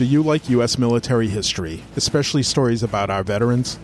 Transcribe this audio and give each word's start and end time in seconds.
Do 0.00 0.06
you 0.06 0.22
like 0.22 0.48
U.S. 0.48 0.78
military 0.78 1.28
history, 1.28 1.82
especially 1.94 2.42
stories 2.42 2.82
about 2.82 3.10
our 3.10 3.22
veterans? 3.22 3.78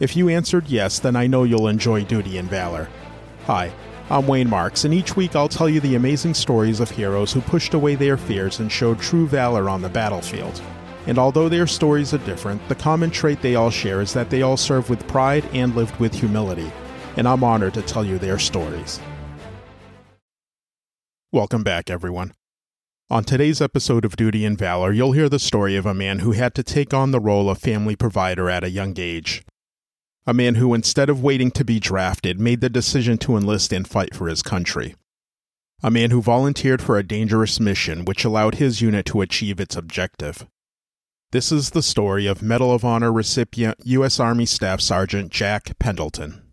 If 0.00 0.14
you 0.14 0.28
answered 0.28 0.68
yes, 0.68 0.98
then 0.98 1.16
I 1.16 1.26
know 1.26 1.44
you'll 1.44 1.68
enjoy 1.68 2.04
Duty 2.04 2.36
and 2.36 2.46
Valor. 2.50 2.90
Hi, 3.46 3.72
I'm 4.10 4.26
Wayne 4.26 4.50
Marks, 4.50 4.84
and 4.84 4.92
each 4.92 5.16
week 5.16 5.34
I'll 5.34 5.48
tell 5.48 5.70
you 5.70 5.80
the 5.80 5.94
amazing 5.94 6.34
stories 6.34 6.78
of 6.80 6.90
heroes 6.90 7.32
who 7.32 7.40
pushed 7.40 7.72
away 7.72 7.94
their 7.94 8.18
fears 8.18 8.60
and 8.60 8.70
showed 8.70 9.00
true 9.00 9.26
valor 9.26 9.70
on 9.70 9.80
the 9.80 9.88
battlefield. 9.88 10.60
And 11.06 11.18
although 11.18 11.48
their 11.48 11.66
stories 11.66 12.12
are 12.12 12.18
different, 12.18 12.68
the 12.68 12.74
common 12.74 13.10
trait 13.10 13.40
they 13.40 13.54
all 13.54 13.70
share 13.70 14.02
is 14.02 14.12
that 14.12 14.28
they 14.28 14.42
all 14.42 14.58
served 14.58 14.90
with 14.90 15.08
pride 15.08 15.46
and 15.54 15.74
lived 15.74 15.98
with 15.98 16.12
humility. 16.12 16.70
And 17.16 17.26
I'm 17.26 17.42
honored 17.42 17.72
to 17.72 17.80
tell 17.80 18.04
you 18.04 18.18
their 18.18 18.38
stories. 18.38 19.00
Welcome 21.32 21.64
back, 21.64 21.88
everyone. 21.88 22.34
On 23.12 23.22
today's 23.22 23.60
episode 23.60 24.06
of 24.06 24.16
Duty 24.16 24.46
and 24.46 24.56
Valor, 24.56 24.90
you'll 24.90 25.12
hear 25.12 25.28
the 25.28 25.38
story 25.38 25.76
of 25.76 25.84
a 25.84 25.92
man 25.92 26.20
who 26.20 26.32
had 26.32 26.54
to 26.54 26.62
take 26.62 26.94
on 26.94 27.10
the 27.10 27.20
role 27.20 27.50
of 27.50 27.58
family 27.58 27.94
provider 27.94 28.48
at 28.48 28.64
a 28.64 28.70
young 28.70 28.94
age. 28.96 29.44
A 30.26 30.32
man 30.32 30.54
who, 30.54 30.72
instead 30.72 31.10
of 31.10 31.22
waiting 31.22 31.50
to 31.50 31.62
be 31.62 31.78
drafted, 31.78 32.40
made 32.40 32.62
the 32.62 32.70
decision 32.70 33.18
to 33.18 33.36
enlist 33.36 33.70
and 33.70 33.86
fight 33.86 34.14
for 34.14 34.28
his 34.28 34.40
country. 34.40 34.94
A 35.82 35.90
man 35.90 36.10
who 36.10 36.22
volunteered 36.22 36.80
for 36.80 36.96
a 36.96 37.06
dangerous 37.06 37.60
mission 37.60 38.06
which 38.06 38.24
allowed 38.24 38.54
his 38.54 38.80
unit 38.80 39.04
to 39.04 39.20
achieve 39.20 39.60
its 39.60 39.76
objective. 39.76 40.46
This 41.32 41.52
is 41.52 41.72
the 41.72 41.82
story 41.82 42.26
of 42.26 42.40
Medal 42.40 42.72
of 42.72 42.82
Honor 42.82 43.12
recipient 43.12 43.76
U.S. 43.84 44.18
Army 44.18 44.46
Staff 44.46 44.80
Sergeant 44.80 45.30
Jack 45.30 45.78
Pendleton. 45.78 46.51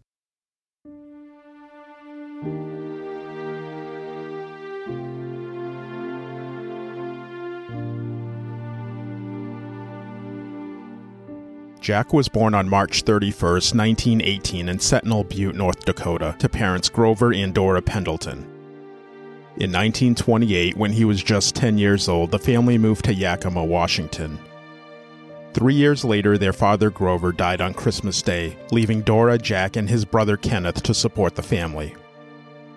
Jack 11.82 12.12
was 12.12 12.28
born 12.28 12.54
on 12.54 12.68
March 12.68 13.04
31, 13.04 13.32
1918, 13.52 14.68
in 14.68 14.80
Sentinel 14.80 15.24
Butte, 15.24 15.56
North 15.56 15.86
Dakota, 15.86 16.36
to 16.40 16.50
parents 16.50 16.90
Grover 16.90 17.34
and 17.34 17.54
Dora 17.54 17.82
Pendleton. 17.82 18.40
In 19.56 19.72
1928, 19.72 20.76
when 20.76 20.92
he 20.92 21.06
was 21.06 21.24
just 21.24 21.56
10 21.56 21.78
years 21.78 22.10
old, 22.10 22.32
the 22.32 22.40
family 22.40 22.78
moved 22.78 23.06
to 23.06 23.14
Yakima, 23.14 23.64
Washington. 23.64 24.38
Three 25.54 25.74
years 25.74 26.04
later, 26.04 26.38
their 26.38 26.54
father 26.54 26.90
Grover 26.90 27.32
died 27.32 27.62
on 27.62 27.74
Christmas 27.74 28.22
Day, 28.22 28.58
leaving 28.72 29.02
Dora, 29.02 29.38
Jack, 29.38 29.78
and 29.78 29.90
his 29.90 30.06
brother 30.06 30.36
Kenneth 30.38 30.84
to 30.84 30.94
support 30.94 31.36
the 31.36 31.42
family. 31.42 31.96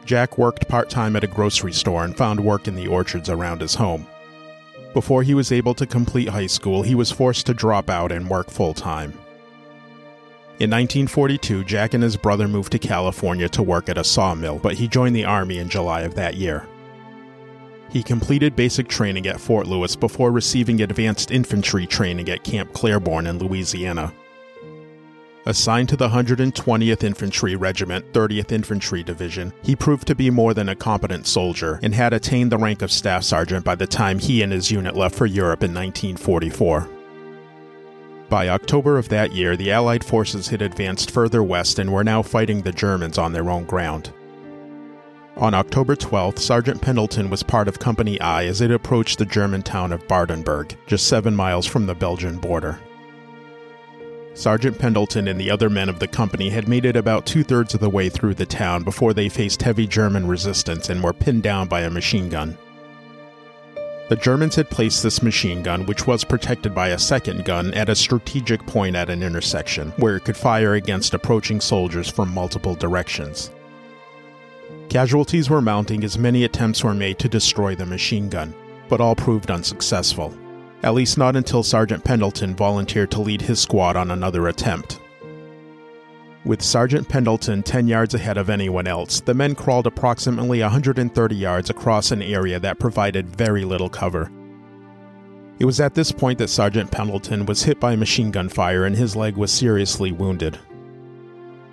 Jack 0.04 0.38
worked 0.38 0.68
part 0.68 0.88
time 0.90 1.16
at 1.16 1.24
a 1.24 1.28
grocery 1.28 1.72
store 1.72 2.04
and 2.04 2.16
found 2.16 2.40
work 2.40 2.66
in 2.66 2.76
the 2.76 2.88
orchards 2.88 3.28
around 3.28 3.60
his 3.60 3.74
home. 3.74 4.06
Before 4.94 5.22
he 5.22 5.34
was 5.34 5.52
able 5.52 5.74
to 5.74 5.86
complete 5.86 6.28
high 6.28 6.46
school, 6.46 6.82
he 6.82 6.94
was 6.94 7.10
forced 7.10 7.46
to 7.46 7.54
drop 7.54 7.88
out 7.88 8.12
and 8.12 8.28
work 8.28 8.50
full 8.50 8.74
time. 8.74 9.12
In 10.58 10.70
1942, 10.70 11.64
Jack 11.64 11.94
and 11.94 12.04
his 12.04 12.16
brother 12.16 12.46
moved 12.46 12.72
to 12.72 12.78
California 12.78 13.48
to 13.48 13.62
work 13.62 13.88
at 13.88 13.98
a 13.98 14.04
sawmill, 14.04 14.58
but 14.58 14.74
he 14.74 14.86
joined 14.86 15.16
the 15.16 15.24
Army 15.24 15.58
in 15.58 15.68
July 15.68 16.02
of 16.02 16.14
that 16.14 16.36
year. 16.36 16.68
He 17.90 18.02
completed 18.02 18.54
basic 18.54 18.86
training 18.86 19.26
at 19.26 19.40
Fort 19.40 19.66
Lewis 19.66 19.96
before 19.96 20.30
receiving 20.30 20.82
advanced 20.82 21.30
infantry 21.30 21.86
training 21.86 22.28
at 22.28 22.44
Camp 22.44 22.72
Claiborne 22.72 23.26
in 23.26 23.38
Louisiana. 23.38 24.12
Assigned 25.44 25.88
to 25.88 25.96
the 25.96 26.08
120th 26.08 27.02
Infantry 27.02 27.56
Regiment, 27.56 28.12
30th 28.12 28.52
Infantry 28.52 29.02
Division, 29.02 29.52
he 29.62 29.74
proved 29.74 30.06
to 30.06 30.14
be 30.14 30.30
more 30.30 30.54
than 30.54 30.68
a 30.68 30.76
competent 30.76 31.26
soldier 31.26 31.80
and 31.82 31.92
had 31.92 32.12
attained 32.12 32.52
the 32.52 32.58
rank 32.58 32.80
of 32.80 32.92
staff 32.92 33.24
sergeant 33.24 33.64
by 33.64 33.74
the 33.74 33.86
time 33.86 34.20
he 34.20 34.42
and 34.42 34.52
his 34.52 34.70
unit 34.70 34.94
left 34.94 35.16
for 35.16 35.26
Europe 35.26 35.64
in 35.64 35.74
1944. 35.74 36.88
By 38.28 38.48
October 38.48 38.98
of 38.98 39.08
that 39.08 39.32
year, 39.32 39.56
the 39.56 39.72
Allied 39.72 40.04
forces 40.04 40.48
had 40.48 40.62
advanced 40.62 41.10
further 41.10 41.42
west 41.42 41.80
and 41.80 41.92
were 41.92 42.04
now 42.04 42.22
fighting 42.22 42.62
the 42.62 42.72
Germans 42.72 43.18
on 43.18 43.32
their 43.32 43.50
own 43.50 43.64
ground. 43.64 44.12
On 45.36 45.54
October 45.54 45.96
12th, 45.96 46.38
Sergeant 46.38 46.80
Pendleton 46.80 47.30
was 47.30 47.42
part 47.42 47.66
of 47.66 47.80
Company 47.80 48.20
I 48.20 48.44
as 48.44 48.60
it 48.60 48.70
approached 48.70 49.18
the 49.18 49.26
German 49.26 49.62
town 49.62 49.92
of 49.92 50.06
Bardenberg, 50.06 50.76
just 50.86 51.08
seven 51.08 51.34
miles 51.34 51.66
from 51.66 51.86
the 51.86 51.96
Belgian 51.96 52.38
border. 52.38 52.78
Sergeant 54.34 54.78
Pendleton 54.78 55.28
and 55.28 55.38
the 55.38 55.50
other 55.50 55.68
men 55.68 55.90
of 55.90 55.98
the 55.98 56.08
company 56.08 56.48
had 56.48 56.66
made 56.66 56.86
it 56.86 56.96
about 56.96 57.26
two 57.26 57.44
thirds 57.44 57.74
of 57.74 57.80
the 57.80 57.90
way 57.90 58.08
through 58.08 58.34
the 58.34 58.46
town 58.46 58.82
before 58.82 59.12
they 59.12 59.28
faced 59.28 59.60
heavy 59.60 59.86
German 59.86 60.26
resistance 60.26 60.88
and 60.88 61.02
were 61.02 61.12
pinned 61.12 61.42
down 61.42 61.68
by 61.68 61.82
a 61.82 61.90
machine 61.90 62.30
gun. 62.30 62.56
The 64.08 64.16
Germans 64.16 64.56
had 64.56 64.70
placed 64.70 65.02
this 65.02 65.22
machine 65.22 65.62
gun, 65.62 65.86
which 65.86 66.06
was 66.06 66.24
protected 66.24 66.74
by 66.74 66.88
a 66.88 66.98
second 66.98 67.44
gun, 67.44 67.72
at 67.74 67.88
a 67.88 67.94
strategic 67.94 68.66
point 68.66 68.96
at 68.96 69.10
an 69.10 69.22
intersection, 69.22 69.90
where 69.96 70.16
it 70.16 70.24
could 70.24 70.36
fire 70.36 70.74
against 70.74 71.14
approaching 71.14 71.60
soldiers 71.60 72.08
from 72.08 72.32
multiple 72.32 72.74
directions. 72.74 73.50
Casualties 74.88 75.48
were 75.48 75.62
mounting 75.62 76.04
as 76.04 76.18
many 76.18 76.44
attempts 76.44 76.82
were 76.82 76.94
made 76.94 77.18
to 77.18 77.28
destroy 77.28 77.74
the 77.74 77.86
machine 77.86 78.28
gun, 78.28 78.54
but 78.88 79.00
all 79.00 79.14
proved 79.14 79.50
unsuccessful 79.50 80.36
at 80.82 80.94
least 80.94 81.16
not 81.16 81.36
until 81.36 81.62
Sergeant 81.62 82.04
Pendleton 82.04 82.56
volunteered 82.56 83.10
to 83.12 83.20
lead 83.20 83.42
his 83.42 83.60
squad 83.60 83.96
on 83.96 84.10
another 84.10 84.48
attempt. 84.48 84.98
With 86.44 86.60
Sergeant 86.60 87.08
Pendleton 87.08 87.62
10 87.62 87.86
yards 87.86 88.14
ahead 88.14 88.36
of 88.36 88.50
anyone 88.50 88.88
else, 88.88 89.20
the 89.20 89.34
men 89.34 89.54
crawled 89.54 89.86
approximately 89.86 90.60
130 90.60 91.36
yards 91.36 91.70
across 91.70 92.10
an 92.10 92.20
area 92.20 92.58
that 92.58 92.80
provided 92.80 93.28
very 93.28 93.64
little 93.64 93.88
cover. 93.88 94.30
It 95.60 95.64
was 95.64 95.78
at 95.78 95.94
this 95.94 96.10
point 96.10 96.38
that 96.38 96.48
Sergeant 96.48 96.90
Pendleton 96.90 97.46
was 97.46 97.62
hit 97.62 97.78
by 97.78 97.94
machine 97.94 98.32
gun 98.32 98.48
fire 98.48 98.84
and 98.84 98.96
his 98.96 99.14
leg 99.14 99.36
was 99.36 99.52
seriously 99.52 100.10
wounded. 100.10 100.58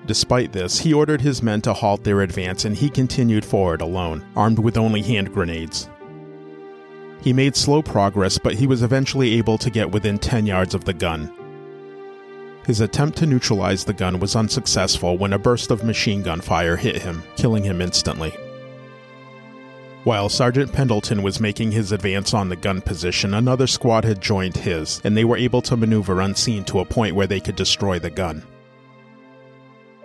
Despite 0.05 0.51
this, 0.51 0.77
he 0.79 0.93
ordered 0.93 1.21
his 1.21 1.41
men 1.41 1.61
to 1.61 1.73
halt 1.73 2.03
their 2.03 2.21
advance 2.21 2.65
and 2.65 2.75
he 2.75 2.89
continued 2.89 3.43
forward 3.43 3.81
alone, 3.81 4.23
armed 4.35 4.59
with 4.59 4.77
only 4.77 5.01
hand 5.01 5.33
grenades. 5.33 5.89
He 7.21 7.33
made 7.33 7.55
slow 7.55 7.81
progress, 7.81 8.37
but 8.37 8.55
he 8.55 8.67
was 8.67 8.81
eventually 8.81 9.33
able 9.33 9.57
to 9.57 9.69
get 9.69 9.91
within 9.91 10.17
10 10.17 10.45
yards 10.45 10.73
of 10.73 10.85
the 10.85 10.93
gun. 10.93 11.31
His 12.65 12.81
attempt 12.81 13.17
to 13.17 13.25
neutralize 13.25 13.83
the 13.83 13.93
gun 13.93 14.19
was 14.19 14.35
unsuccessful 14.35 15.17
when 15.17 15.33
a 15.33 15.39
burst 15.39 15.71
of 15.71 15.83
machine 15.83 16.21
gun 16.21 16.39
fire 16.39 16.77
hit 16.77 17.01
him, 17.01 17.23
killing 17.35 17.63
him 17.63 17.81
instantly. 17.81 18.33
While 20.05 20.29
Sergeant 20.29 20.71
Pendleton 20.71 21.23
was 21.23 21.41
making 21.41 21.71
his 21.71 21.91
advance 21.91 22.33
on 22.33 22.47
the 22.47 22.55
gun 22.55 22.81
position, 22.81 23.33
another 23.33 23.67
squad 23.67 24.05
had 24.05 24.21
joined 24.21 24.55
his, 24.55 25.01
and 25.03 25.15
they 25.15 25.25
were 25.25 25.35
able 25.35 25.61
to 25.63 25.75
maneuver 25.75 26.21
unseen 26.21 26.63
to 26.65 26.79
a 26.79 26.85
point 26.85 27.15
where 27.15 27.27
they 27.27 27.41
could 27.41 27.57
destroy 27.57 27.99
the 27.99 28.09
gun. 28.09 28.43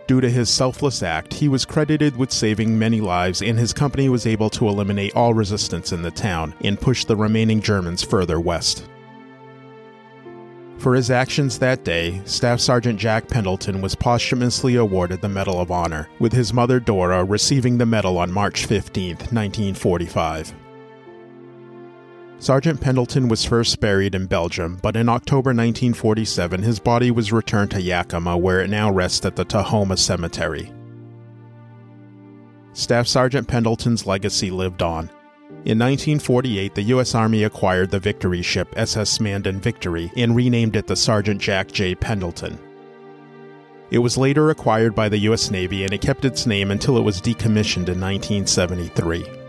Due 0.07 0.21
to 0.21 0.29
his 0.29 0.51
selfless 0.51 1.03
act, 1.03 1.33
he 1.33 1.49
was 1.49 1.65
credited 1.65 2.17
with 2.17 2.31
saving 2.31 2.79
many 2.79 3.01
lives, 3.01 3.41
and 3.41 3.59
his 3.59 3.73
company 3.73 4.09
was 4.11 4.27
able 4.27 4.51
to 4.51 4.69
eliminate 4.69 5.17
all 5.17 5.33
resistance 5.33 5.93
in 5.93 6.03
the 6.03 6.11
town 6.11 6.55
and 6.61 6.81
push 6.81 7.07
the 7.07 7.17
remaining 7.17 7.61
Germans 7.61 8.03
further 8.03 8.39
west. 8.39 8.87
For 10.77 10.95
his 10.95 11.11
actions 11.11 11.59
that 11.59 11.85
day, 11.85 12.21
Staff 12.27 12.61
Sergeant 12.61 12.99
Jack 12.99 13.29
Pendleton 13.29 13.81
was 13.81 13.95
posthumously 13.95 14.75
awarded 14.75 15.23
the 15.23 15.29
Medal 15.31 15.59
of 15.59 15.71
Honor, 15.71 16.11
with 16.19 16.35
his 16.35 16.53
mother 16.53 16.79
Dora 16.79 17.25
receiving 17.25 17.79
the 17.79 17.87
medal 17.87 18.19
on 18.19 18.31
March 18.31 18.67
15, 18.67 19.17
1945. 19.17 20.53
Sergeant 22.45 22.79
Pendleton 22.79 23.29
was 23.29 23.43
first 23.43 23.81
buried 23.81 24.15
in 24.15 24.27
Belgium, 24.27 24.79
but 24.83 24.97
in 24.97 25.09
October 25.09 25.49
1947 25.49 26.61
his 26.63 26.79
body 26.79 27.11
was 27.11 27.33
returned 27.33 27.71
to 27.71 27.81
Yakima, 27.81 28.37
where 28.37 28.61
it 28.61 28.69
now 28.69 28.93
rests 28.93 29.25
at 29.25 29.35
the 29.35 29.47
Tahoma 29.47 29.99
Cemetery. 29.99 30.71
Staff 32.75 33.07
Sergeant 33.07 33.49
Pendleton's 33.49 34.07
legacy 34.07 34.51
lived 34.51 34.83
on. 34.83 35.09
In 35.65 35.79
1948, 35.79 36.75
the 36.75 36.83
U.S. 36.83 37.15
Army 37.15 37.45
acquired 37.45 37.91
the 37.91 37.99
Victory 37.99 38.43
ship 38.43 38.69
SS 38.77 39.21
Mandan 39.21 39.59
Victory 39.59 40.13
and 40.15 40.37
renamed 40.37 40.77
it 40.77 40.87
the 40.87 40.97
Sergeant 40.97 41.41
Jack 41.41 41.73
J. 41.73 41.95
Pendleton. 41.95 42.59
It 43.91 44.01
was 44.01 44.19
later 44.19 44.51
acquired 44.51 44.95
by 44.95 45.09
the 45.09 45.21
U.S. 45.21 45.51
Navy 45.51 45.85
and 45.85 45.95
it 45.95 46.03
kept 46.03 46.27
its 46.27 46.45
name 46.45 46.71
until 46.71 46.99
it 46.99 47.05
was 47.05 47.23
decommissioned 47.23 47.89
in 47.89 47.99
1973. 47.99 49.44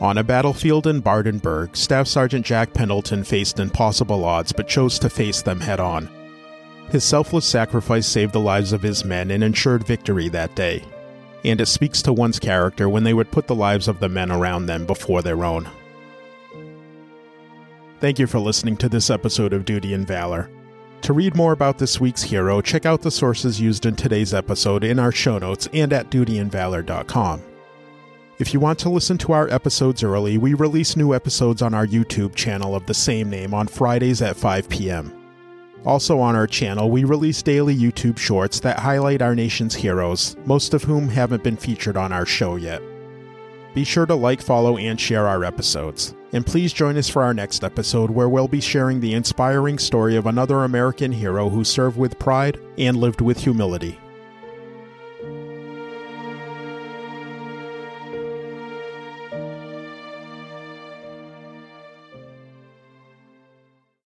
On 0.00 0.16
a 0.16 0.22
battlefield 0.22 0.86
in 0.86 1.00
Bardenberg, 1.00 1.76
Staff 1.76 2.06
Sergeant 2.06 2.46
Jack 2.46 2.72
Pendleton 2.72 3.24
faced 3.24 3.58
impossible 3.58 4.24
odds 4.24 4.52
but 4.52 4.68
chose 4.68 4.96
to 5.00 5.10
face 5.10 5.42
them 5.42 5.60
head 5.60 5.80
on. 5.80 6.08
His 6.90 7.02
selfless 7.02 7.44
sacrifice 7.44 8.06
saved 8.06 8.32
the 8.32 8.40
lives 8.40 8.72
of 8.72 8.82
his 8.82 9.04
men 9.04 9.32
and 9.32 9.42
ensured 9.42 9.84
victory 9.84 10.28
that 10.28 10.54
day. 10.54 10.84
And 11.44 11.60
it 11.60 11.66
speaks 11.66 12.00
to 12.02 12.12
one's 12.12 12.38
character 12.38 12.88
when 12.88 13.02
they 13.02 13.12
would 13.12 13.32
put 13.32 13.48
the 13.48 13.56
lives 13.56 13.88
of 13.88 13.98
the 13.98 14.08
men 14.08 14.30
around 14.30 14.66
them 14.66 14.86
before 14.86 15.20
their 15.20 15.44
own. 15.44 15.68
Thank 18.00 18.20
you 18.20 18.28
for 18.28 18.38
listening 18.38 18.76
to 18.76 18.88
this 18.88 19.10
episode 19.10 19.52
of 19.52 19.64
Duty 19.64 19.94
and 19.94 20.06
Valor. 20.06 20.48
To 21.02 21.12
read 21.12 21.36
more 21.36 21.52
about 21.52 21.78
this 21.78 22.00
week's 22.00 22.22
hero, 22.22 22.60
check 22.60 22.86
out 22.86 23.02
the 23.02 23.10
sources 23.10 23.60
used 23.60 23.84
in 23.84 23.96
today's 23.96 24.32
episode 24.32 24.84
in 24.84 25.00
our 25.00 25.12
show 25.12 25.38
notes 25.38 25.68
and 25.72 25.92
at 25.92 26.10
dutyandvalor.com. 26.10 27.42
If 28.38 28.54
you 28.54 28.60
want 28.60 28.78
to 28.80 28.88
listen 28.88 29.18
to 29.18 29.32
our 29.32 29.48
episodes 29.52 30.04
early, 30.04 30.38
we 30.38 30.54
release 30.54 30.96
new 30.96 31.12
episodes 31.12 31.60
on 31.60 31.74
our 31.74 31.84
YouTube 31.84 32.36
channel 32.36 32.76
of 32.76 32.86
the 32.86 32.94
same 32.94 33.28
name 33.28 33.52
on 33.52 33.66
Fridays 33.66 34.22
at 34.22 34.36
5 34.36 34.68
p.m. 34.68 35.12
Also 35.84 36.20
on 36.20 36.36
our 36.36 36.46
channel, 36.46 36.88
we 36.88 37.02
release 37.02 37.42
daily 37.42 37.76
YouTube 37.76 38.16
shorts 38.16 38.60
that 38.60 38.78
highlight 38.78 39.22
our 39.22 39.34
nation's 39.34 39.74
heroes, 39.74 40.36
most 40.44 40.72
of 40.72 40.84
whom 40.84 41.08
haven't 41.08 41.42
been 41.42 41.56
featured 41.56 41.96
on 41.96 42.12
our 42.12 42.24
show 42.24 42.54
yet. 42.54 42.80
Be 43.74 43.82
sure 43.82 44.06
to 44.06 44.14
like, 44.14 44.40
follow, 44.40 44.76
and 44.76 45.00
share 45.00 45.26
our 45.26 45.42
episodes. 45.42 46.14
And 46.32 46.46
please 46.46 46.72
join 46.72 46.96
us 46.96 47.08
for 47.08 47.24
our 47.24 47.34
next 47.34 47.64
episode 47.64 48.08
where 48.08 48.28
we'll 48.28 48.46
be 48.46 48.60
sharing 48.60 49.00
the 49.00 49.14
inspiring 49.14 49.80
story 49.80 50.14
of 50.14 50.26
another 50.26 50.62
American 50.62 51.10
hero 51.10 51.48
who 51.48 51.64
served 51.64 51.98
with 51.98 52.20
pride 52.20 52.60
and 52.78 52.98
lived 52.98 53.20
with 53.20 53.38
humility. 53.38 53.98